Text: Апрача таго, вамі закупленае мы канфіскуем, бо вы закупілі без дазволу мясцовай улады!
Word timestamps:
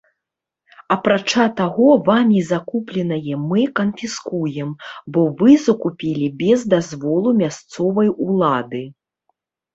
Апрача 0.93 1.43
таго, 1.59 1.89
вамі 2.07 2.39
закупленае 2.51 3.35
мы 3.49 3.67
канфіскуем, 3.81 4.73
бо 5.17 5.27
вы 5.43 5.51
закупілі 5.67 6.33
без 6.41 6.67
дазволу 6.75 7.37
мясцовай 7.45 8.09
улады! 8.29 8.85